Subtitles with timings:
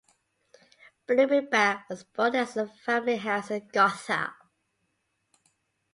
[1.07, 4.33] Blumenbach was born at his family house in Gotha.